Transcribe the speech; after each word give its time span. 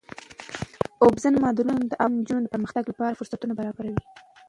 اوبزین 1.03 1.35
معدنونه 1.43 1.83
د 1.87 1.93
افغان 2.05 2.11
نجونو 2.19 2.43
د 2.45 2.51
پرمختګ 2.53 2.83
لپاره 2.91 3.17
فرصتونه 3.19 3.53
برابروي. 3.59 3.97